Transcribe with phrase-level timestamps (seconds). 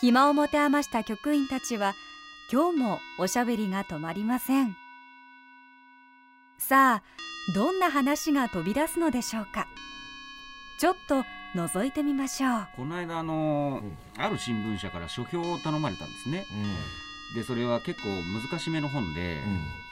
[0.00, 1.94] 暇を持て余した局員たちは
[2.52, 4.76] 今日もおしゃべりが止まりません。
[6.58, 7.02] さあ
[7.54, 9.66] どんな話が飛び出すのでしょうか。
[10.78, 12.68] ちょっと覗いてみましょう。
[12.76, 16.44] この間あのーある新聞社から書評を頼まれたんですね。
[17.34, 18.08] でそれは結構
[18.50, 19.42] 難しめの本で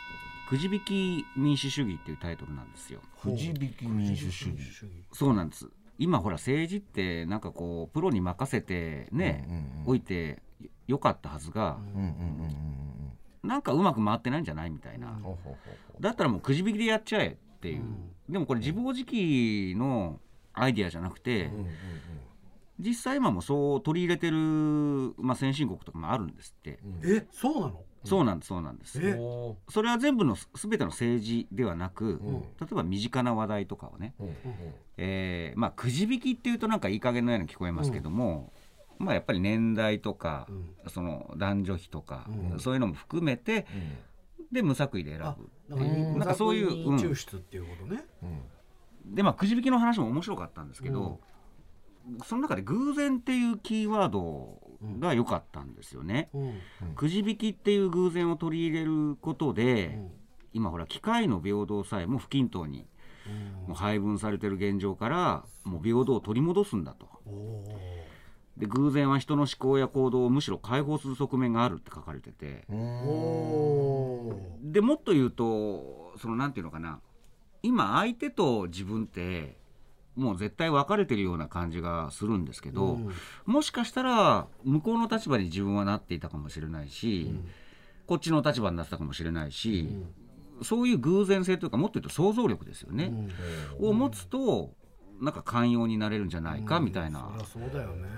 [0.49, 3.01] 「くじ引き民主主義」っていうタイトルなんですよ。
[3.23, 4.59] くじ引き民主主義。
[5.13, 5.67] そうなんです
[5.99, 9.47] 今ほら政治ってなんかこうプロに任せてね、
[9.87, 10.43] おいて
[10.87, 12.11] よかったはずが、うんうんうん
[13.43, 13.49] うん。
[13.49, 15.19] なんかうまく回ってないんじゃないみたいな、
[16.01, 17.85] だったらもうくじ引きでやっちゃえっていう、
[18.29, 20.19] でもこれ自暴自棄の
[20.53, 21.67] アイディアじゃなくて、うんうん。
[22.81, 24.37] 実際今もそう取り入れてる、
[25.19, 27.83] まあ、先進国とかもあるんですって、えそうなの？
[28.05, 29.01] そうなんですそうなんです。
[29.03, 29.19] え？
[29.69, 32.43] それは全部の全ての政治ではなく、ん。
[32.61, 34.15] 例えば身近な話題とかをね、
[34.97, 38.53] えーまあくじ引きっていうとなんかいい加減のように聞こえますけども、
[38.99, 40.47] まあやっぱり年代とか、
[40.89, 43.67] その男女比とか、そういうのも含めて、
[44.53, 45.37] で無作為で選あ
[45.69, 48.05] ぶなんかそういうっていうことね、
[49.07, 51.21] でまあくじ引きの話も面白かったんですけど、
[52.25, 54.61] その中で偶然っていうキーワード
[54.99, 56.31] が良かったんですよね。
[56.35, 56.95] うん。
[56.95, 59.99] くじ引きっていう偶然を取り入れることで、
[60.53, 62.87] 今ほら機械の平等さえも不均等に
[63.67, 67.09] もう配分されてる現状からもう平等を取り戻すんだと。
[68.57, 77.01] で偶然は人の思考や行動をむしろ解放する側面があるって書かれてて、おでもっと言うとそのなんていうのかな。
[77.63, 79.57] 今相手と自分って
[80.17, 82.99] もう絶対分かれてるような感じがするんですけど、
[83.47, 87.35] もしかしたら向こうの立場に自分はなっていたかもしれないし、
[88.07, 89.89] こっちの立場になってたかもしれないし、
[90.63, 93.13] そういう偶然性というかもっと言うと想像力ですよね、
[93.81, 94.73] を持つと
[95.21, 97.33] なんか寛容になれるんじゃないかみたいな。
[97.39, 98.09] そそうだよね。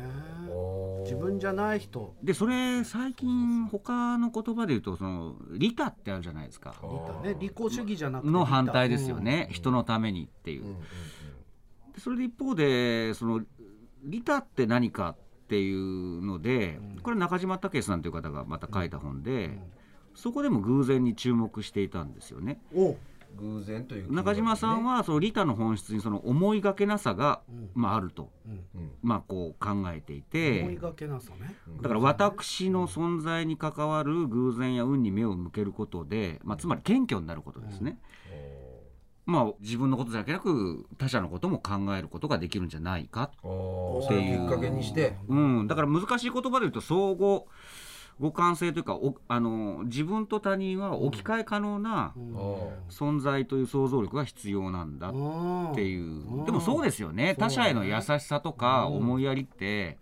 [1.04, 2.14] 自分じゃない人。
[2.22, 6.74] でそれ最近他の言葉で言うとその利他ってあるじゃないですか。
[6.82, 7.36] 利他ね。
[7.38, 10.70] 利己主義じゃなくての反対ですよね、人のためにっていう、で
[11.98, 13.42] それで一方でその
[14.04, 19.58] 利他って何かっていうので、これ中島武さんという方がまた書いた本で、
[20.14, 22.60] そこでも偶然に注目していたんですよね。
[22.74, 22.96] お。
[23.36, 27.42] 偶然という中島さんはその利他の本質にその思いがけなさが、
[27.74, 28.30] まあ、あると、
[29.02, 30.62] まあ、こう考えていて。
[30.62, 31.54] 思いがけなさね。
[31.82, 37.98] だから私の存在に関わる偶然や運に目を向けることで、まあ、つまり謙虚になることですね。
[39.26, 44.42] まあ、自分のことだけなく他者のことも考えることができるんじゃないかおっていう。
[44.42, 45.16] きっかけにして。
[45.28, 47.42] うん、だから難しい言葉で言うと相互
[48.18, 52.14] 互換性というかおあの自分と他人は置き換え可能な
[52.88, 56.44] 存在という想像力が必要なんだっていう。
[56.46, 57.34] でもそうですよね。
[57.36, 59.98] 他者への優しさとか思いやりって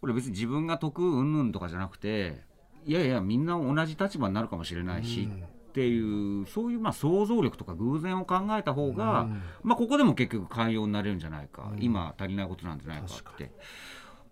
[0.00, 2.44] これ別に自分が得うんぬんとかじゃなくて
[2.86, 5.28] いやいやみんな同じ立場になるかもしれないし。
[5.76, 9.28] っていうそういうまあ想像力とか偶然を考えた方が、
[9.62, 13.42] まあここでも結局寛容になれるんじゃないか、今足りないことなんじゃないかって。
[13.42, 13.52] やっ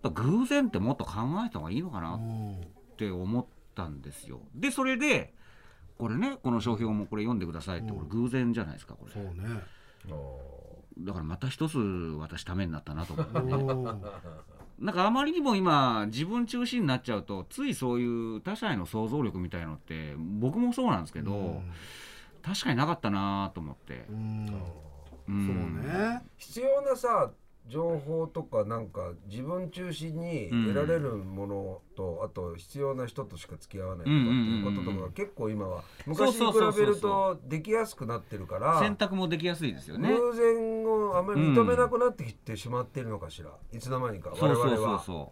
[0.01, 1.11] ぱ偶然ってもっと考
[1.45, 3.45] えた方がいいのかなって思っ
[3.75, 4.39] たんですよ。
[4.55, 5.35] でそれで
[5.99, 9.11] これねこの書評もこれ読んでくださいってこれ偶然じゃないですかこれ。
[9.11, 9.31] そうね。
[10.97, 13.39] だからまた一つ私ためになったなと思って。
[13.41, 13.53] ね。
[14.79, 21.61] なんかあまりにも今自分中心になっちゃうとついそういう他者への想像力みたいのって僕もそうなんですけど、
[22.41, 24.05] 確かになかったなと思って。
[24.09, 24.45] うん。
[25.27, 25.81] うん。
[25.83, 26.21] そうね。
[26.37, 27.31] 必要なさ
[27.67, 40.09] 情報とかなんか自分中心に得られるものと、あと必要な人としか付き合わないとかっていうこととかが結構今は昔に比べるとできやすくなってるから選択もできやすいですよね。
[40.09, 44.99] 偶然をあまり認めなくなってきてしまっているのかしら、いつの間にか我々そうそうそうは。
[44.99, 45.31] そ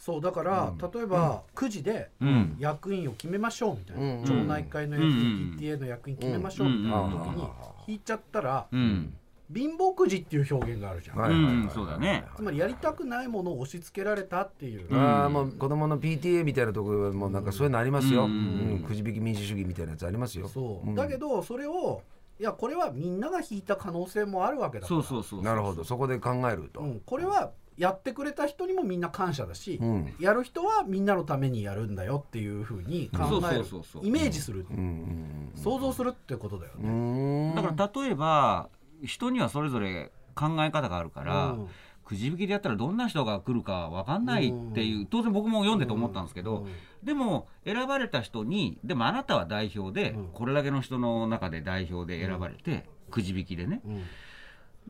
[0.00, 2.24] そうだから、例えば、くじでう。
[2.24, 2.56] うん。
[2.58, 5.12] 役員を決めましょうみたいな、うん町内会の役員、う
[5.56, 7.48] ん PTA の役員決めましょうみたいな時に
[7.86, 9.14] 引いちゃったら、うん。
[9.52, 11.70] 貧乏くじっていう表現があるじゃん、はいうん。
[11.74, 12.24] そうだね。
[12.36, 18.30] つまりやりたくないものを押し付けられたっていう、ああもう子供の PTA みたいなところもなんかそういうのありますよ、うん。
[18.30, 18.84] うん。
[18.86, 20.48] くじ引き民主主義みたいなやつありますよ。
[20.48, 20.94] そう、ん。
[20.94, 22.02] だけどそれを
[22.38, 25.02] いやこれはみんなが引いた可能性もあるわけだから。
[25.02, 25.42] そうそうそう。
[25.42, 30.14] なるほどそこで考えると、うん、これはやってくれた人にもみんな感謝だし、うん。
[30.20, 34.06] やる人はみんなのためにやるんだよっていうふうに考えるそうそうそうそう。
[34.06, 35.52] イメージする、うん。
[35.54, 37.52] 想像するってことだようね。
[37.52, 37.54] ん。
[37.54, 38.68] だから例えば
[39.04, 41.68] 人にはそれぞれ考え方があるから、うん。
[42.04, 46.66] くじ引きでやったらどんな人が来るか分かんないっていう、当然僕も読んでて思ったんですけど、
[47.04, 50.26] でも選ばれた人にでもあなたは代表で、うん。
[50.32, 53.80] これだけの人の中で代表で選ばれて、くじ引きでね。
[53.86, 54.02] うん。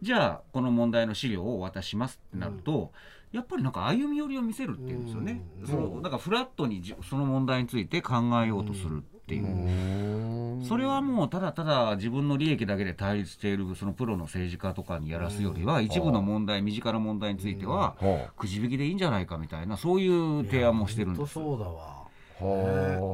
[0.00, 2.90] じゃあこの問題の資料をお渡ししますってなると、
[3.32, 5.66] やっぱりなんか歩み寄りを見せるっていうんですよね、うん。
[5.66, 10.64] そうなんかフラットにじその問題について考えようとするっていう。
[10.66, 21.32] それはもうただただ自分の利益だけで対立しているそのプロの政治家とかにやらすよりは一部の問題身近な問題についてははくじ引きでいいんじゃないかみたいなそういう提案もしてるんです。
[21.34, 22.00] そうだわ。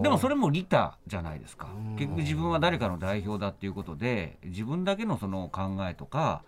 [0.03, 1.69] でもそれも利他じゃないですか。
[1.77, 1.97] うん。
[1.97, 6.45] 結局自分は誰かの代表だっていうことで自分だけのその考えとか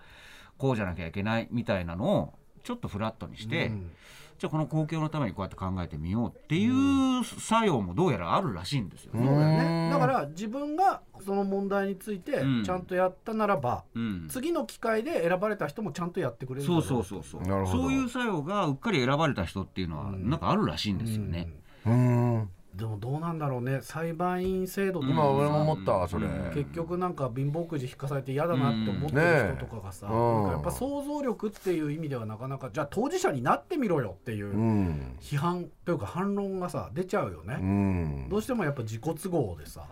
[0.58, 2.34] こうじゃなきゃいけないみたいなのを
[2.64, 3.90] ちょっとフラットにして、うん
[4.38, 9.26] じゃあこの公共のためにこうやって考えてみようっていう作用もどうやらあるらしいんですよね。
[9.26, 9.90] そうだよね。
[9.90, 12.64] だから自分がその問題についてうん。
[12.64, 14.28] ちゃんとやったならば、うん。
[14.28, 17.42] 次の機会で選ばれた人もちゃんとやってくれるそうそうそうそう。
[17.42, 17.82] なるほど。
[17.84, 21.48] そういう作用がうっかり選ばれた人っていうのはなんかあるらしいんですよね。
[21.84, 23.80] うんでもどうなんだろうね。
[23.82, 26.26] 裁判員制度とか今俺も思ったわそれ。
[26.26, 30.12] うん結局なんか貧乏くじ引かされて嫌だなって思ってる人とかがさ、うん。
[30.12, 30.32] ねえ。
[30.34, 35.16] なんかやっぱ想像力っていう意味ではなかなかじゃあ当事者になってみろよっていううん。
[35.20, 38.28] 批判というか反論がさ出ちゃうよね、うん。
[38.30, 39.82] どうしてもやっぱ自己都合でさ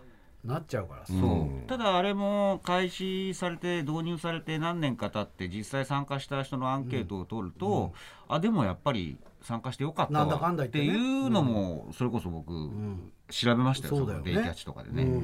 [0.45, 1.67] なっちゃうからさ、そう。
[1.67, 7.91] ただあれも開始されて導入されて何年か経って実際参加した人のアンケートを取ると、
[8.29, 9.17] あでもやっぱり
[9.47, 10.97] 参加してよかったなんだかわってんだ言ってね。
[10.97, 13.11] いうのもそれこそ僕ん。
[13.29, 14.31] 調べましたよ、そうだよね。
[14.31, 15.23] そのデイキャッチとかでね、うん。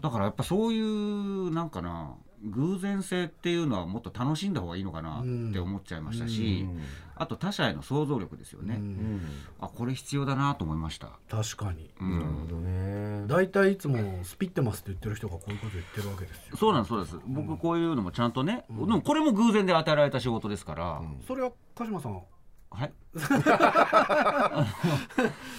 [0.00, 2.14] だからやっぱそういうなんかな
[2.44, 6.66] 偶然性っていうのはもっと楽しんだ方がいいのかなって思っちゃいましたし、
[7.16, 8.80] あと他者への想像力ですよね、
[9.60, 11.90] あこれ必要だなと思いました、確かに。
[12.00, 12.10] うん。
[12.20, 13.24] なるほどね。
[13.26, 16.56] 大体いつもスピってますって言ってる人がこういうこと言ってるわけですよ。
[16.56, 17.18] そうなんですそうです。
[17.26, 22.22] 僕こういうのもちゃんとね、でもこれも偶然で与えられた仕事ですから、それは鹿島さん
[22.70, 22.92] はい。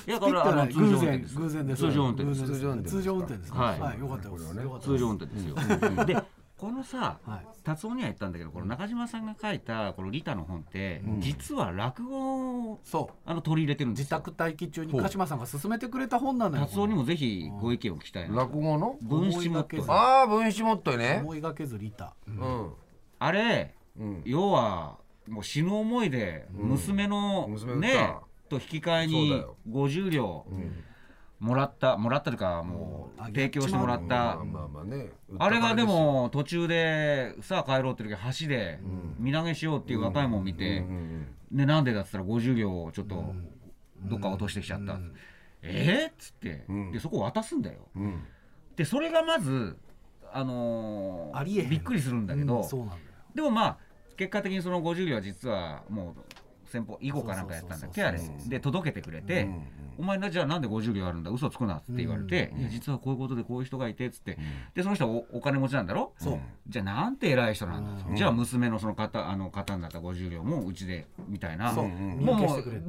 [0.08, 1.36] いやスピってない通常運偶然転です。
[1.36, 2.46] 偶然です通常運転です。
[2.46, 2.60] 通
[3.02, 3.80] 常運転ですはい。
[3.80, 4.44] はいよかったです。
[4.58, 5.56] よかった通常運転ですよ。
[6.06, 6.24] で
[6.60, 7.48] このさ、はい。
[7.64, 13.16] 達夫には言ったんだけどこの中島さんが書いたこのリタの本って、実は落語をそう。
[13.26, 16.66] あの取り入れてるんです自よ宅待機中に鹿島さんが勧めてくれた本なのよ。
[16.66, 18.98] 達夫にもぜひご意見を聞きたいな落語の？
[19.02, 21.20] 分子モットーああ分子モットーね。
[21.22, 22.14] 思いがけずリタ。
[22.28, 22.74] うん。
[23.20, 24.22] あれうん。
[24.26, 24.99] 要は
[25.30, 27.48] もう死ぬ思いで娘の、
[27.80, 28.16] ね
[28.50, 29.56] と引き換えによ。
[29.70, 30.46] 50両
[31.40, 34.38] もらったもらったというかもう提供してもらった。
[34.44, 34.70] ま
[35.38, 38.80] あれがでも途中でさあ帰ろうって時橋で
[39.18, 40.84] 身投げしようっていう若いもん見て、
[41.52, 43.34] でなんでだっつったら50両をちょっと
[44.04, 45.00] どっか落としてきちゃった、
[45.62, 46.92] えーっつって、ん。
[46.92, 47.88] でそこ渡すんだよ。
[47.96, 48.24] うん。
[48.76, 49.78] でそれがまず
[50.34, 51.70] あのーありえへん。
[51.70, 53.02] びっくりするんだけど、うんそうなんだよ。
[53.34, 53.78] でもまあ
[54.20, 58.20] 結果的にその50両は実はもう先方以後かなんかやったんだっけあれ。
[58.48, 59.48] で届けてくれて、
[59.98, 61.32] お前なじゃあなんで50両あるんだ？
[61.32, 64.38] 嘘つくなって言われて、いや実はこういうことでこういう人がいてっつって、
[64.76, 66.14] でその人はおお金持ちなんだろ？
[66.20, 66.40] そう。
[66.68, 68.04] じゃあなんて偉い人なんだ？
[68.04, 71.72] と、じゃあ娘のその方あの方になった50両もうちでみたいな。
[71.72, 72.34] もうも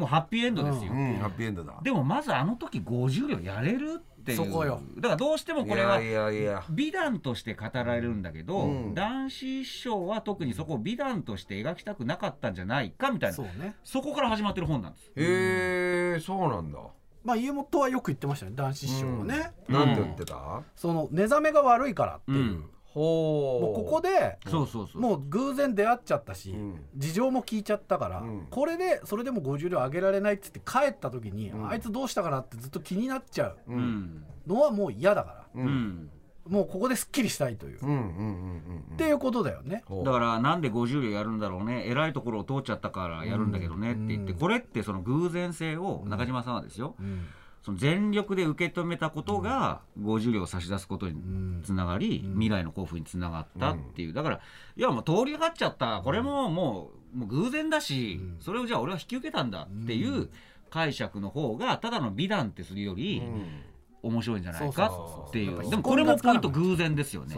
[0.00, 1.16] うハッピーエンドですよ、うん。
[1.18, 1.78] ハッピーエンドだ。
[1.82, 4.36] でもまずあの時50両やれるっていう。
[4.36, 4.80] そこよ。
[4.96, 6.64] だからどうしてもこれはいやいやいや。
[6.70, 8.94] 美談として語られるんだけど、うん。
[8.94, 13.36] 男子師匠は特にそこを美談として描きたくなかったんじゃないかみたいな。
[13.36, 13.76] そうね。
[13.84, 15.10] そこから始まってる本なんです。
[15.16, 16.78] へえそうなんだ。
[17.22, 19.52] まあ家元はよく言ってましたね男子師匠はね。
[19.68, 20.62] なんて言ってた？
[20.74, 22.38] その寝覚めが悪いからっていう。
[22.38, 22.60] うん。
[22.60, 25.00] ほもうここでそうそうそう。
[25.02, 26.80] もう偶然出会っちゃったし、ん。
[26.96, 28.46] 事情も聞いちゃったから、うん。
[28.50, 33.58] これでそれでも50両あげられないっつって帰った時に、あいつどうしたかなってずっと気になっちゃう。
[33.68, 34.24] う、ん。
[34.46, 36.10] のはもう嫌だから、うん。
[36.48, 39.84] もうここですっきりしたいという、うんうんうんうんっていうことだよね。
[40.04, 41.86] だからなんで50両やるんだろうね。
[41.86, 47.26] 偉いところを通っちゃったからやるんだけどねって言って、これってその偶然性を中島さんはですよ、うん
[47.62, 54.12] その全力で受け止めたことが50両差し出すことにつながり、未来の交付につながったっていう。
[54.12, 54.40] だから
[54.76, 56.00] いやもう通りがかっちゃった。
[56.02, 60.30] これももうもう偶然だし、それをじゃあ俺は引き受けたんだっていう
[60.70, 63.22] 解釈の方がただの美談ってするより
[64.02, 65.68] 面白いんじゃないかっていう。
[65.68, 67.36] でもこれもポイント偶然ですよね。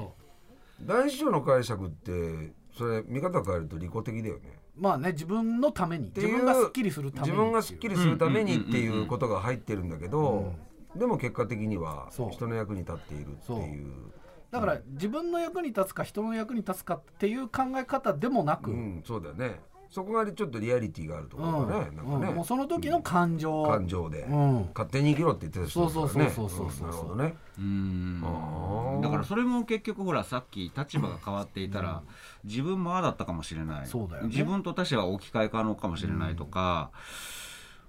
[0.83, 10.55] 大師匠の解釈ってそれ見方変えると利己的だよねまあね自分のために自分がすっきりするために自分がすっきりするためにっていうことが入ってるんだけど
[10.97, 14.13] でも結果的には人の役に立っているっていう。
[14.51, 19.61] だから自分の役に立つか人の役に立つかっていう考え方でもなく、うんそうだよね
[19.93, 24.71] そこがちょっとリアリティがあるところがね、なんかね、もうその時の感情、感情で、うん。
[24.75, 26.31] 勝手に生きろって言ってた人だからね。
[26.31, 27.15] そうそうそうそうそうう
[27.61, 28.23] ん。
[28.23, 28.95] なるほどね。
[28.95, 29.01] うん。
[29.03, 32.03] だからそれも結局ほらさっき立場が変わっていたら、
[32.43, 33.87] 自分もああだったかもしれない。
[33.87, 34.29] そうだよね。
[34.31, 36.91] 自分と他者は置き換え可能かもしれないとか、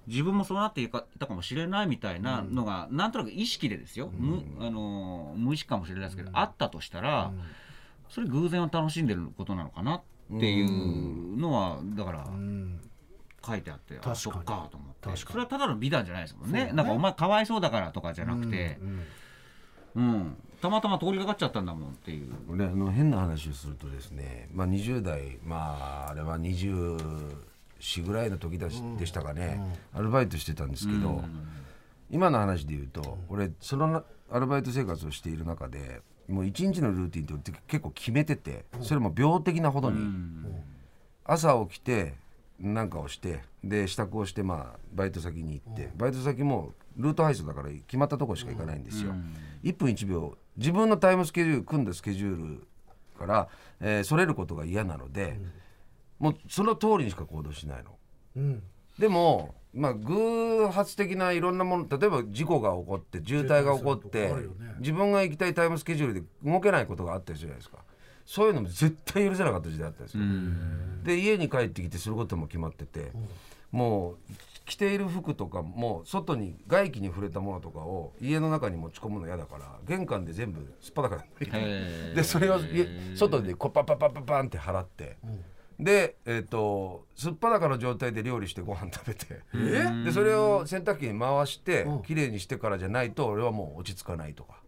[0.06, 7.32] 自分もそうなっていたかもしれないみたいなのが、なんとなく意識でですよ、無あのー無意識かもしれないですけど、あったとしたら、
[8.10, 10.02] それ偶然を楽しんでることなのかなっ
[10.40, 12.80] ていうのはだからうん。
[13.46, 15.02] 書いてあって、かにあそっかと思って。
[15.02, 15.18] 確かに。
[15.18, 16.68] それはただの美談じゃないですもんね。
[16.68, 16.72] ね。
[16.72, 18.78] なんかお前かわいそうだからとかじゃなくて。
[18.82, 19.02] うん
[19.96, 22.34] うん、たまたま通りかかっちゃったんだもんっていう。
[22.50, 29.60] 俺あの変な話をするとですね、まあ、20代まああれは24ぐらいの時だし、でしたかね、
[29.94, 31.24] アルバイトしてたんですけど、
[32.10, 40.00] 今の話で言うと、俺そのなアルバイト生活をしている中でもう一日のルーティンって結構決めててそれも病的なほどに、
[41.26, 42.14] 朝起きて
[42.60, 49.14] なんかをしてで支度をしてまあバイト先に行って、バイト先もルート配送だから決まったとこしか行かないんですよ、
[49.64, 52.68] 1分1秒自分のタイムスケジュール組んだスケジュール
[53.18, 53.48] から、
[53.80, 55.40] えー、それることが嫌なので、
[56.20, 57.98] もうその通りにしか行動しないの。
[58.98, 64.32] うんでも、まあ、偶発的ないろんなもの例えば事故が起こって渋滞が起こって、
[64.80, 67.80] 自分が行きたいタイムスケジュールで動けないことがあったりするじゃないですか。
[68.26, 70.24] そういうのも絶対許せなかった時代あったんですよ、
[71.04, 73.12] で家に帰ってきてすることも決まってて、
[73.72, 74.18] もう
[74.66, 82.16] 着ている服とかも外に外気に触れたものとかを家の中に持ち込むの嫌だから玄関で全部すっぱだかにへー。
[82.16, 85.18] でそれを家外でこうパッパッパッパッパンって払って、
[85.80, 89.42] で、えー、とすっぱだかの状態で料理してご飯食べて、
[90.06, 92.02] でそれを洗濯機に回してうん。
[92.04, 94.62] きれいにしてからじゃないと俺はもう落ち着かないとか。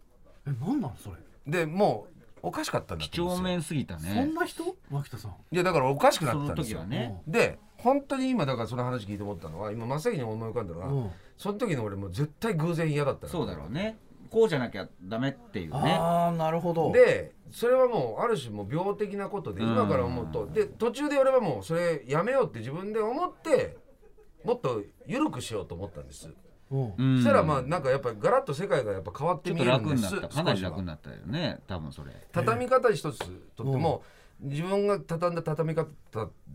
[0.47, 1.17] えなんなのそれ？
[1.47, 4.63] でもうおかしかったんだ几と思うんですよ帳面すぎたそねんな人？
[4.89, 5.31] 牧田さん。
[5.51, 6.79] いやだからおかしくなってたんですよ。
[6.79, 7.21] 時はね。
[7.27, 11.12] で本当に今だからその話聞いて思ったのは今真っ先に思い浮かんだのが、うん。
[11.38, 13.97] その時の俺もう絶対偶然嫌だったのそうだろうね
[14.35, 15.93] こうじゃなきゃダメっていうね。
[15.93, 16.91] ああなるほど。
[16.91, 19.71] でそれはもうある種もう病的なことでうん。
[19.71, 20.45] 今から思うと。
[20.47, 23.77] で途中で俺はもうそれやめようって自分で思って
[24.43, 26.27] もっと緩くしようと思ったんです、
[26.69, 30.27] そしたらまあなんかやっぱりガラッと世界がやっぱ変わって見えるんで楽になすった。
[30.27, 32.11] かなり楽になったよね多分それ。
[32.33, 33.19] 畳み方一つ
[33.55, 34.03] とっても、
[34.41, 35.87] 自分が畳んだ畳み方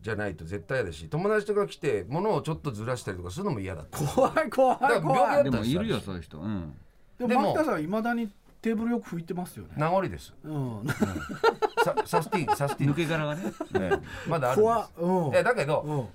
[0.02, 5.44] じゃないと絶対嫌だし友達とか来て物をちょっとずらしたりとかするのも嫌だ怖い怖い怖い。
[5.44, 6.38] でもいるよそういう人。
[6.38, 6.74] うん
[7.20, 8.28] ででもも牧田さんいまだに
[8.62, 9.72] テーブルよく拭いてますよね。
[9.76, 10.34] 名残です。
[10.44, 10.86] うん。
[11.84, 12.92] ササスティンサスティン。
[12.92, 13.42] 抜け殻がね。
[14.28, 14.90] まだあるんです。
[14.98, 15.32] うん。
[15.32, 16.08] いやだけど、うん。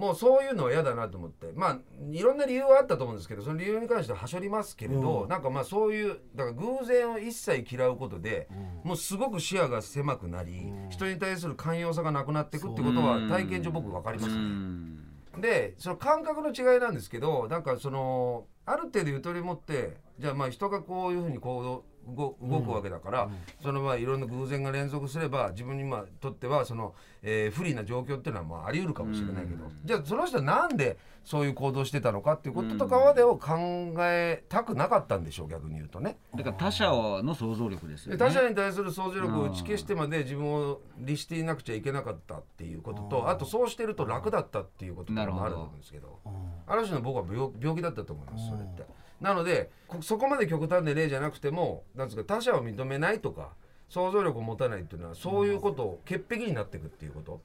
[0.00, 1.52] もうそういうのは嫌だなと思って。
[1.56, 1.78] まあ
[2.12, 5.28] いろんな理由はあったと思うんですけどその理由に関してははしょりますけれど、うん。
[5.28, 8.48] なんかまあそういうだから偶然を一切嫌うことで、
[8.84, 14.40] もうすごく視野が狭くなり、人に対する寛容さがなくなっていくってことは体験上僕分かりますうね。
[14.44, 14.98] ん。
[15.40, 23.30] でその感覚の違いなんですけどなんかそのある程度ゆとり持ってじゃあまあ人がこういうふうに行動動動くわけだから、
[23.62, 36.18] そのまあいろんな偶然が連続すれば自分にまあとってはその、えー不利な状況っていうのはまああり得るかもしれないけど、じゃあその人はなんでそういう行動してたのかっていうこととかまでを考えたくなかったんでしょう逆に言うとね。
[36.34, 36.86] だから他者
[37.22, 38.18] の想像力ですよね。
[38.18, 46.18] で他者に対する想像力を打ち消してまで自分を律していなくちゃいけなかったっていうこととあとそうしてると楽だったっていうこともあると思うんですけど。
[46.66, 48.86] ある種の僕は病病気だったと思いますそれって。
[49.20, 53.50] なのでこそこまで極端で例じゃなくてもなんですか他者を認めないとか
[53.88, 57.40] 想像力を持たないっていうのはそういうことを潔癖になっていくっていうこと。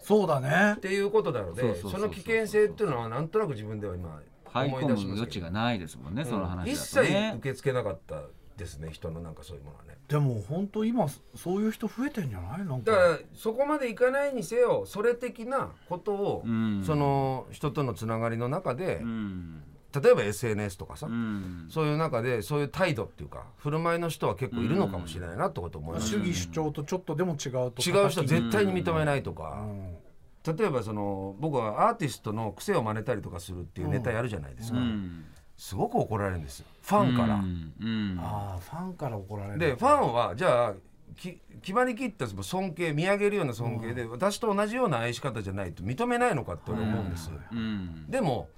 [0.00, 0.74] そうだね。
[0.76, 4.22] っていうことなのでその危険性っていうのはなんとなく自分では今
[4.54, 6.72] 思い出します余地がないですもんね、その話ね。
[6.72, 8.22] 一切受け付けなかった
[8.56, 9.98] ですね人のなんかそういうものはね。
[10.08, 12.58] でも本当今そういう人増えてんじゃない？
[12.64, 12.92] なんか。
[12.92, 16.82] だからそこまでいかないにせよそれ的なことを、うん。
[16.86, 19.62] その人とのつながりの中で、うん
[19.94, 21.66] 例えば SNS とかさ、うん。
[21.70, 30.56] そういう中でそういう態度っていうか振る舞いの人は結構いるのかもしれないなってこと思います、主義主張とちょっとでも違うと違う人絶対に認めないとか、うん。
[30.56, 35.24] 例えばその僕はアーティストの癖を真似たりとかするっていうネタやるじゃないですか、うん。
[35.56, 36.66] すごく怒られるんですよ。
[36.82, 37.34] ファンから。
[37.36, 37.72] うん。
[37.80, 38.18] うん。
[38.20, 39.58] ああファンから怒られる。
[39.58, 40.74] でファンはじゃあ
[41.16, 48.06] き決まりきった尊敬見上げるような尊敬で、私と同じような愛し方じゃないと認めないのかって俺思うんです、うん。
[48.08, 48.48] でも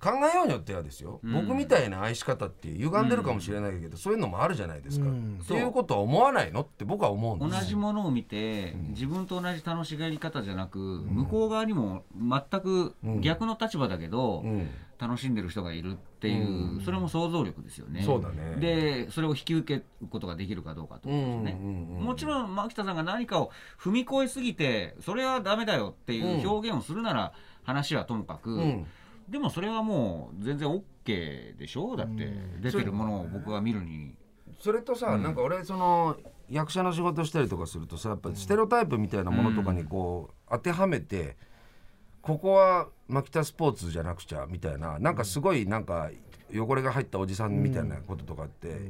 [0.00, 6.60] 考えようによってはですよ、僕みたいな愛し方って歪んでるかもしれないけど、そういうのもあるじゃないですか、っていうことは思わないの？
[6.60, 7.66] って僕は思うん同です。
[7.66, 14.68] じものを見て、自分と同じ楽しがり方じゃなく、向こう側にも全く逆の立場だけど、ん。
[15.00, 18.02] 楽しんでる人がいるっていう、それも想像力ですよね。
[18.02, 18.56] そうだね。
[18.58, 21.56] でそれを引き受けることができるかどうかってことですね。
[21.60, 28.86] うんうんうんもちろん牧田さんが何かを踏み越えすぎてそれはダメだよっていう表現をするなら話はともかく、ん
[29.28, 31.96] でもそれはもう全然 OK でしょ？
[31.96, 34.14] だって出てるものを僕が見るに。
[34.58, 36.16] それとさ、なんか俺その
[36.50, 41.36] 役者の仕事したりとかするとさやっぱステレオタイプみたいなものとかにこう当てはめて、
[42.22, 46.10] ここは牧田スポーツじゃなくちゃみたいななんかすごいなんか
[46.52, 48.80] 汚れが入ったおじさんみたいなこととかって、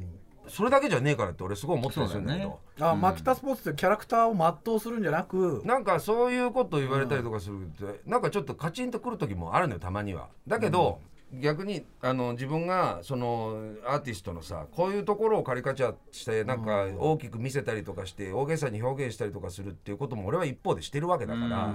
[0.48, 2.58] それだけじゃねえからって俺すごい思ってたんだけど。
[2.80, 10.28] あ、マキタスポーツってキャラクターを全うするんじゃなくなんかそういうことを言われたりとかすると、なんかちょっとカチンとくる時もあるのよたまには。
[10.46, 11.00] だけど、
[11.32, 21.74] 逆にあの自分がそのアーティストのさこういうところをカリカチャーしてなんか大きく見せたりとかして大げさに表現したりとかするっていうことも俺は一方でしてるわけだから、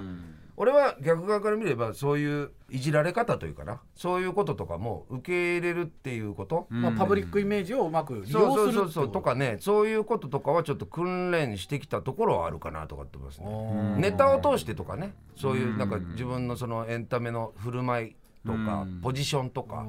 [0.56, 19.86] 俺は逆側から見ればそういういじられ方というかなそういうこととかも受け入れるっていうこと、まあ、パブリックイメージをうまく利そう用するそうそうとかねそういうこととかはちょっと訓練してきたところはあるかなとかって思いますねネタを通してとかねそういうなんか自分のそのエンタメの振る舞いとかポジションとか。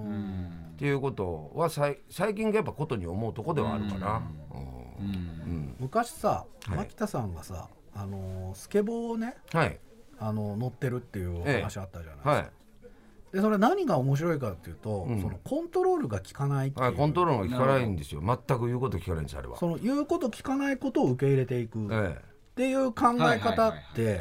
[0.75, 4.21] っていうことはさい最近がやっぱことに思うとこではあるかな。
[4.51, 5.75] うん。
[5.79, 6.77] 昔さはい。
[6.77, 9.79] 牧田さんがさ、あのースケボーをねはい。
[10.19, 12.49] あの乗ってるっていうお話あったじゃないですか、はい。
[13.33, 15.21] でそれ何が面白いかっていうと、ん。
[15.21, 18.21] そのコントロールが効かないっていう、はいコントロールが効かないんですよ。
[18.21, 19.57] 全く言うこと聞かないんですあれは。
[19.57, 21.85] その言うこと聞かないことを受け入れていく。
[21.85, 22.21] っえ
[22.55, 24.19] ていう考え方って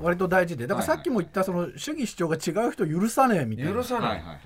[0.00, 0.66] 割と大事で。
[0.66, 3.72] だからさっきも言ったその主義主張が違う人許さねえみたいな。
[3.72, 4.38] 許さない、ま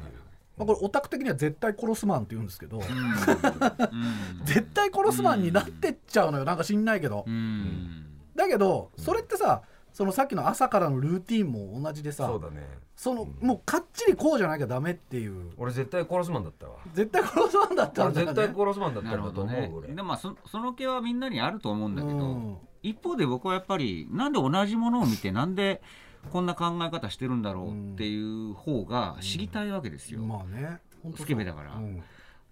[0.58, 2.80] あ、これオタク的には絶対殺すマンって言うんですけど、
[4.44, 6.44] 絶対殺すマンになってっちゃうのよ。
[6.44, 8.06] なんか知んないけど、うん。
[8.34, 12.66] だけどそれってさそのさっきの朝からのルーティンも同じでさそうだね。
[12.96, 15.52] そのもうかっちりこうじゃなきゃダメっていう。
[15.56, 16.78] 俺絶対殺すマンだったわ。
[16.92, 18.32] 絶対殺すマンだったんだよね。
[18.32, 19.88] 俺絶対殺すマンだったなんるだと思ほどねう俺。
[19.94, 25.82] でもまあそその気はみんなにあると思うんだけど、うん一方で僕はやっぱりなんで同じものを見てなんで
[26.30, 30.78] こんな考え方してるんだろうっていう方が知りたいわけですよ、まあね。
[31.16, 31.74] スケベだから。
[31.76, 32.02] うん。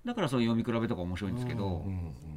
[0.04, 1.84] だからそういう読み比べとか面白いんですけど、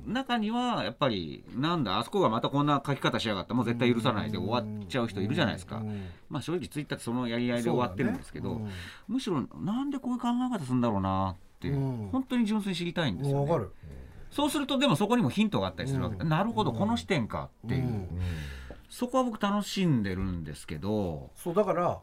[0.08, 8.60] 中にはやっぱりなんだあそこがまたこんな書き方しやがったもう絶対許さないで終わっちゃう人いるじゃないですか、うんまあ正直ツイッターってそのやり合いで終わってるんですけど、
[9.08, 12.10] むしろなんでこういう考え方するんだろうなって、うん。
[12.12, 13.72] 本当に純粋に知りたいんですよ、ね、わかる
[14.32, 16.16] そうするとでもそこにもヒントがあったりするわけ。
[16.18, 18.08] で、なるほどこの視点かっていう、うん。
[18.90, 21.32] そこは僕楽しんでるんですけど。
[21.36, 22.00] そうだから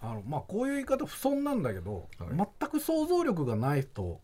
[0.00, 4.20] あのまあこういう言い方不損なんだけど、全く想像力がない人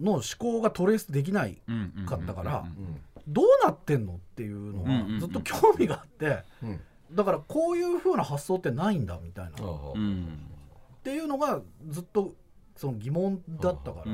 [0.00, 3.00] の思考がトレースできないうんうんかったからうん。
[3.26, 5.14] どうなってんのっていうのうんうんうん。
[5.14, 6.80] はずっと興味があって、うん。
[7.12, 9.54] だからこういう風な発想ってないんだみたいな、っ
[9.94, 10.00] うん。
[10.00, 10.38] うん
[11.04, 12.34] ていうのがずっと
[12.76, 14.12] その疑問だったから、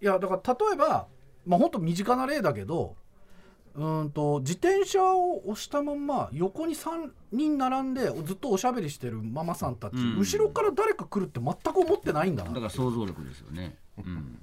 [0.00, 1.06] いうんやだから例えば
[1.46, 2.96] まあ本当身近な例だけど
[3.76, 10.18] うーんと自転車を押したまんま横に3人並んでずっとおしゃべりしてるママさんたち、うん。
[10.18, 14.38] 後ろから誰か来るって全く思ってないんだなだから想像力ですよね、うん、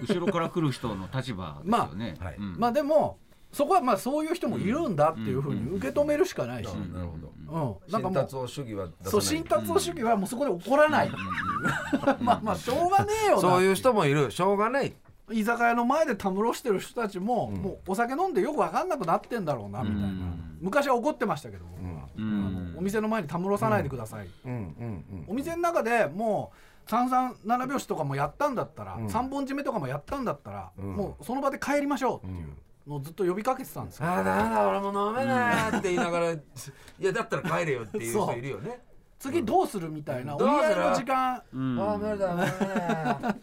[0.00, 2.36] 後ろから来る人の立場ですよね、まあはい。
[2.36, 2.56] うん。
[2.58, 3.18] まあでも
[3.52, 7.78] そこはまあそういう人もいるんだっていうふうに受け止めるしかないし、なるほど。
[7.88, 11.10] うん、なんか新もう達夫主義はそう新達夫主義はもうそこで怒らない。
[12.20, 14.30] まあまあしょうがねえよなそういう人もいる。
[14.30, 14.94] しょうがない。
[15.30, 21.64] 居酒屋の前でたむろしてる人たちも、もうお酒飲んでよく分かんなくなってんだろうなみたいな、うん昔は怒ってましたけど。
[21.66, 26.52] 僕は、うんあのお店の前にたむろさないでください、うんうんお店の中でも
[26.86, 32.48] う三三七拍子とかもやったんだったら、三本締めとかもやったんだったら、もうその場で帰りましょうっていう
[32.88, 36.40] のをずっと呼びかけてたんですよ、ああだめだ俺も飲めないって言いながら い
[37.00, 38.80] やだったら帰れよっていう人いるよね。
[39.18, 40.74] 次どうするみたいな、どうする？
[40.74, 41.42] お見合いの時間。
[41.52, 41.80] うん。
[41.80, 43.36] ああ無理だ無理だ。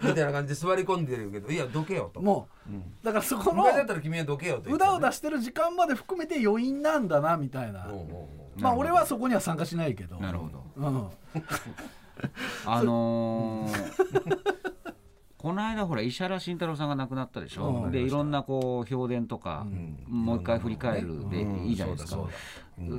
[0.00, 2.20] みたいな感じで座り込んでるけどいやどけよと。
[2.22, 7.88] もう、だからそこの昔だったら君はどけよと言うだうだしてる時間まで含めて余韻なんだなみたいな、
[8.56, 10.16] まあ俺はそこには参加しないけど。
[10.18, 10.64] なるほど。
[10.76, 11.08] うん、
[12.64, 14.57] あのー
[15.38, 17.90] この間ほら石原慎太郎さんが亡くなったでしょ、うん。
[17.92, 19.66] でいろんなこう評伝とか、
[20.08, 22.28] もう一回振り返るでいいじゃないですか、そう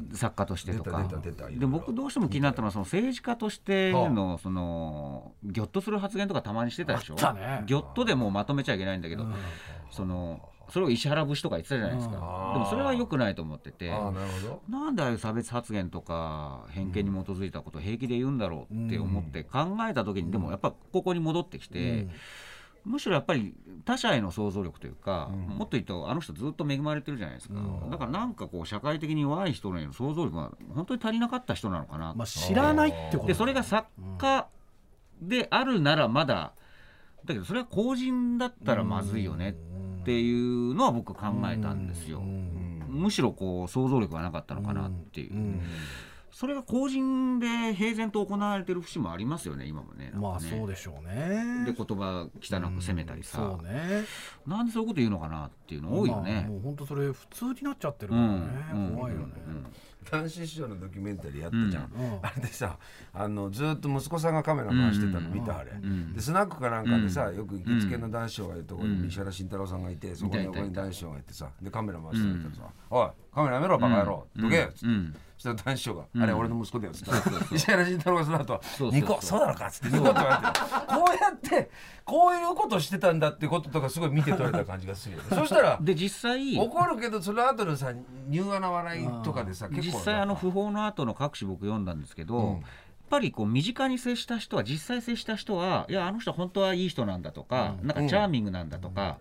[0.09, 1.05] だ作家としてとか。
[1.51, 7.15] で僕どうしても気になったのはその政治家としてのそのギョッとする発言とかたまにしてたでしょ？
[7.33, 7.63] ね。
[7.65, 9.25] ギョッとでもうまとめちゃいけないんだけど、
[9.91, 10.39] その
[10.71, 12.15] それを石原節とか言ってたじゃないですか。
[12.15, 13.89] でもそれは良くないと思ってて。
[13.89, 14.11] なるほ
[14.47, 14.61] ど。
[14.69, 22.07] なんでああいう差別発言とか偏見に基づいたことを平気で言うんだろうって思って考えた時にでもやっぱここに戻ってきて、
[22.85, 23.53] むしろやっぱり
[23.85, 27.55] 他者への想像力というか、もっと言うとあの人ずっと恵まれてるじゃないですか、
[27.91, 32.13] だからなんかこう社会的に弱い人への想像力が本当に足りなかった人なのかな。
[32.15, 34.47] まあ知らないってことでそれが作家
[35.21, 36.53] であるならまだ
[37.25, 39.55] だけどそれは公人だったらまずいよね
[40.09, 42.19] っていうのは僕考えたんですよ。
[42.87, 45.61] むしろこう想像力がなかったのかなっていう、
[46.31, 50.11] それが公人で平然と行われてる節もありますよね今もね。
[50.15, 51.63] まあそうででしょうね。
[51.65, 54.03] で言葉汚く責めたりさ、そうね。
[54.47, 56.33] なんでそういうこと言うのかなっていうの多いよね。
[56.33, 59.33] まあ、もう本当それ普通になっちゃってるからうんね、怖いよね、
[60.11, 62.77] 男子師匠のドキュメンタリーやったじゃん、うんあれでさ
[63.13, 65.71] あのずっと息子さんがカメラ回してたの見たあれ、
[66.13, 75.28] でスナックかなんかでさよく行きつけの男子師匠がいるところに石原慎太郎さんがいてそこの横に男子師匠がいてさでカメラ回してたらさ「おいカメラやめろバカ野郎どけ!」っつって。
[75.39, 77.55] うんそしたら男子が「あれ俺の息子だよ」っつって。
[77.55, 80.19] 石原慎太郎がその後ニコそうなのか」っつってニコって。
[80.19, 81.69] 言われてこうやって
[82.03, 85.29] こういうことしてたんだってこととかすごい見て取れた感じがするよね。
[85.35, 87.93] そしたらで実際怒るけどその後のさ
[88.27, 92.59] 柔和な笑いとかでさ結構実際あの訃報の後の各紙僕読んだんですけど、
[93.09, 99.17] ぱりこう身近に接した人は実際接した人はいやあの人本当はいい人なんだとか、なんかチャーミングなんだとか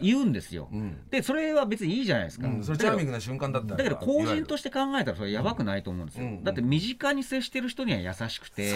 [0.00, 0.98] 言うんですよ、うん。
[1.10, 6.44] でそれは別にいいじゃないですか、うん、それチャーミングな瞬間だっただけど公人として考えたらそれやばくないと思うんですよ、うん。
[6.44, 8.72] だって身近に接してる人には優しくて、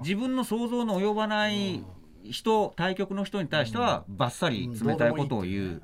[0.00, 1.82] 自分の想像の及ばない
[2.30, 5.82] 人、対局の人に対してはバッサリ冷たいことを言う、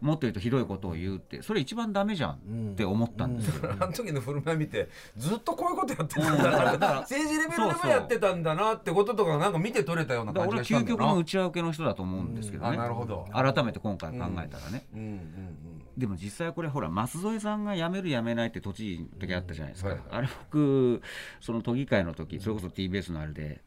[0.00, 11.14] もっと言うとひどいことを言うってそれ一番ダメじゃんって思ったんですよ、あの時の振る舞い見てずっとこういうことやってたんだな政治レベルでもやってたんだなってこととかなんか見て取れたような感じ俺は究極のがしたんだよな。
[11.20, 13.26] 内輪受けの人だと思うんですけどあね、なるほど。
[13.32, 15.00] 改めて今回考えたらね、うん。
[15.00, 15.82] うん。
[15.96, 20.04] でも実際これほら舛添さんが辞める辞めないって都知事の時あったじゃないですか、うんはい。
[20.10, 21.02] あれ僕
[21.40, 23.60] その都議会の時それこそ TBS のあれで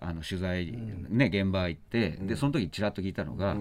[0.00, 0.72] あの取材、
[1.08, 3.56] ね現場行って、でその時ちらっと聞いたのが、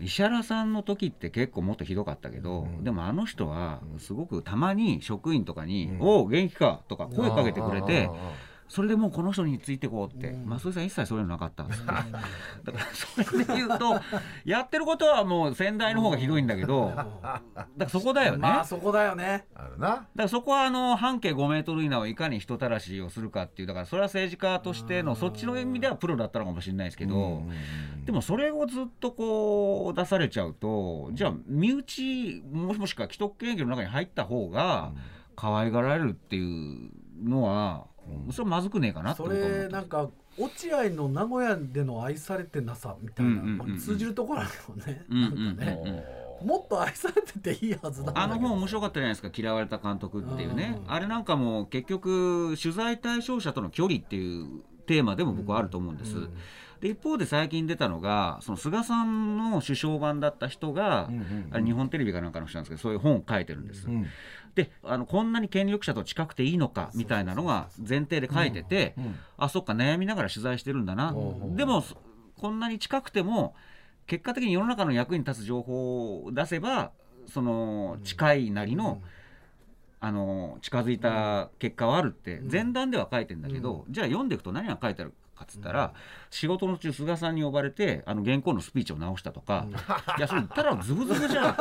[0.00, 8.08] 石原さんの時って結構もっとひどかったけど、でもあの人はすごくたまに職員とかに「おお元気か」とか声かけてくれて。
[8.68, 11.64] それでもうこの人についてこうって、増井さん一切そういうのなかった。
[11.64, 11.68] ん。
[11.68, 12.08] で すだか
[12.78, 14.00] らそれで言うと
[14.44, 17.42] やってることはもう先代の方がひどいんだけどだか
[17.78, 19.46] らそこだよね、まあそこだよね。
[19.54, 19.88] あるな。
[19.88, 27.42] だからそこはあの半径5メートル以内をいかに人たらしをするかっていうだからそれは政治家としてのそっちの意味ではプロだったのかもしれないですけど、
[28.04, 34.92] でもそれをずっとこう出されちゃうとじゃあ身内もしもしくは既得権益の中に入った方が
[35.36, 36.90] 可愛がられるっていう
[37.22, 37.86] のは、
[38.30, 43.58] それはまずくねえかなってそれなんか落合の名古屋での愛されてなさみたいな、うんうんうんうん。
[43.58, 46.02] まあ通じるところあるよね、うんうんなんかね、うんうん
[46.42, 50.80] もっと愛されてていいはずだあの本面白かったじゃないですか「嫌われた監督」っていうね。
[50.88, 56.16] あれなんかも結局取材対象者との距離っていうテーマでも僕はあると思うんです。
[56.80, 61.08] で一方で最近出たのがその菅さんの首相版だった人が、
[61.52, 63.86] あれ日本テレビかなんかの人なんですけどそういう本を書いてるんです。
[64.54, 68.94] であのこんなに権力者と近くていいのかみたいなのが前提で書いてて、
[69.38, 71.14] あそっか悩みながら取材してるんだな、
[71.56, 71.96] でもそ
[72.36, 73.54] こんなに近くても
[74.06, 76.90] 結果的に世の中の役に立つ情報を出せば
[77.26, 79.00] その近いなりの、
[80.00, 85.94] あの近づいた結果はあるって前段では書いてんだけど、じゃあ読んでいくと何が書いてあるかっつったら、
[86.30, 89.66] 仕事の中菅さんに呼ばれてあの原稿のスピーチを直したとか、
[90.18, 91.54] いやそれただズブズブじゃん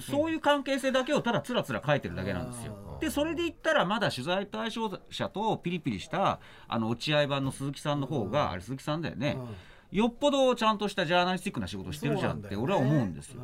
[0.00, 2.98] そういう関係性だけをただつらつら書いてるだけなんですよ。
[3.00, 9.36] でそれで言ったらまだ取材対象者とピリピリしたあの落合版の鈴木さんの方が、あれ鈴木さんだよね、
[9.90, 13.42] よっぽどちゃんとしたジャーナリスティックな仕事してるじゃんって俺は思うんですよ。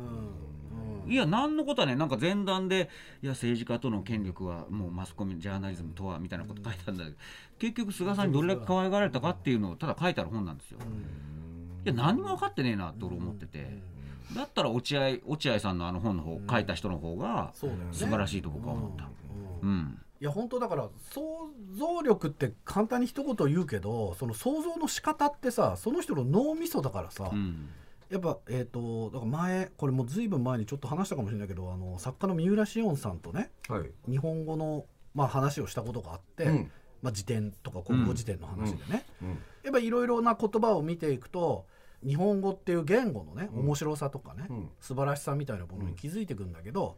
[1.07, 2.87] いや何のことはねなんか前段で
[3.23, 7.17] いや政治家との権力はもうマスコミジャーナリズムとはみたいなこと書いてあるんだけど
[7.57, 10.77] 結局菅さんにどれだけ可愛がられたかっていうのをただ書いてある本なんですよ。
[11.83, 13.81] いや何も分かってねえなって俺思ってて
[14.35, 19.09] だったら落合落合さんのあの本の方書いた人の方が素晴らしいと僕は思った。
[19.61, 21.21] うんいや本当だから想
[21.77, 27.69] 像力って簡単に一言言うけどその想像の仕方ってさその人の脳みそだからさ、うん。
[28.09, 33.83] やっぱえっ、とだから前これもうずいぶん前にちょっと話したかもしれないけどあの作家の三浦紫音さんとねはい。
[34.09, 36.71] 日本語の、まあ、話をしたことがあって、うん。
[37.01, 39.29] まあ、辞典とか国語辞典の話でね、うん。
[39.63, 41.65] やっぱいろいろな言葉を見ていくと
[42.05, 44.69] 日本語っていう言語のね面白さとかね、うん。
[44.79, 46.97] 素晴らしさみたいなものに気づいていくんだけど、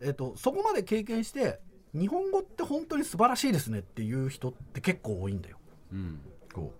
[0.00, 1.60] えっとそこまで経験して
[1.94, 5.58] 日本語って本当に素晴らしいですねっていう人って結構多いんだよ。
[5.92, 6.20] うん。
[6.52, 6.72] こ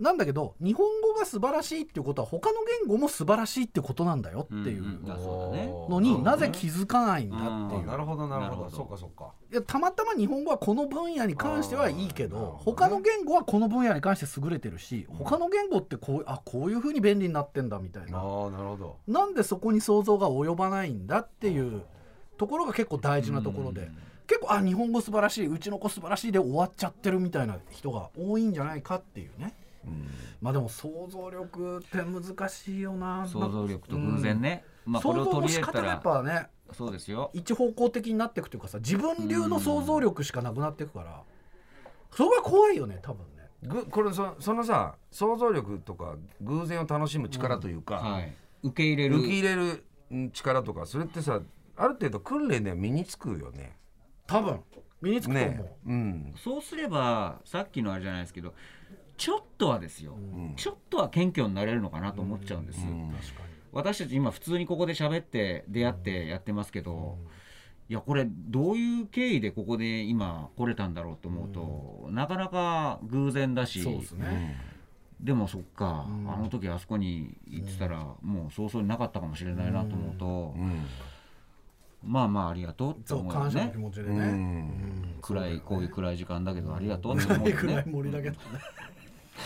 [0.00, 5.00] なんだけど日本語が素晴らしいっていうことは他の言語も素晴らしいってことなんだよっていう
[5.88, 7.80] のになぜ気づかないんだっていう。
[7.80, 7.86] うん。
[7.86, 8.70] なるほどなるほど。
[8.70, 9.32] そうかそうか。
[9.52, 18.18] いやたまたま日本語はこの分野に関してはいいけど他の言語はこの分野に関して優れてるし他の言語ってこうあこういうふうに便利になってんだみたいな。
[18.18, 21.82] ああなるほどなんでそこに想像が及ばないんだっていう
[22.38, 23.90] ところが結構大事なところで。
[24.24, 29.52] 結構あ日本語素晴らしいうちの子素晴らしいで終わっちゃってるみたいな人が多いんじゃないかっていうね
[30.40, 33.26] まあでも想像力って難しいよな。
[33.26, 37.30] 想像力と偶然ね、まあこれ想像のを取り仕方がや入れたらっぱねそうですよ。
[37.34, 41.22] 一方向的になっていくというかさ自分流の想像力しかなくなっていくから。
[42.10, 43.48] それが怖いよね多分ね。
[43.62, 48.34] ぐこれそそのさ想像力とか偶然を楽しむ力というか、はい。
[48.62, 49.16] 受け入れる。
[49.18, 51.40] 受け入れるうん力とかそれってさ
[51.76, 53.76] ある程度訓練では身につくよね。
[54.26, 54.60] 多分。
[55.00, 56.34] 身につくと思う、ねうん。
[56.36, 58.54] そうすればさっきのあれじゃないですけど
[59.16, 60.16] ちょっとはですよ、
[60.56, 62.80] ちょっとは謙虚になれるのかなと思っちゃうんです、
[63.72, 67.18] 私たち今普通にここで喋って出会ってやってますけど、
[67.88, 73.82] いやこれどういう経緯でここで今来れたんだろうと思うと、なかなか偶然だし。
[73.82, 74.60] そうですね、
[75.20, 80.54] でもそっか、あの時あそこに行ってたら、もう早々になかったかもしれないなと思うと、
[82.02, 83.50] まあまあありがとうって思うよね。
[83.50, 84.64] 感謝の気持ちでね、
[85.20, 87.84] 暗いこういう暗い時間だけどありがとうって思うよ 暗いね。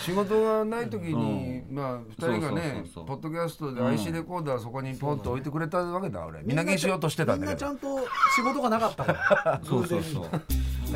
[0.05, 3.07] 仕事がない時に、うまあ2人がねそうそうそうそう。
[3.07, 6.43] ポッドキャストで IC レコーダーそこにポンと置いてくれたわけだ俺。
[6.43, 7.73] みんなにしようとしてたんみんだけど。
[7.73, 9.61] なちゃんと仕事がなかったから。
[9.65, 10.27] そうそうそう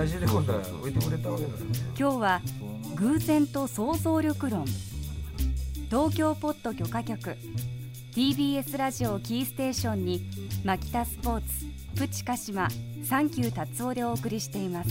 [0.01, 1.55] IC レコーダー置いてくれたわけだよ
[1.99, 2.41] 今日は
[2.97, 4.65] 偶然と想像力論。
[5.89, 7.37] 東京ポッド許可局。
[8.15, 10.29] TBS ラジオをキーステーションに
[10.65, 11.47] マキタスポーツ
[11.97, 12.69] プチカシマ
[13.05, 14.91] サンキュー達夫でお送りしています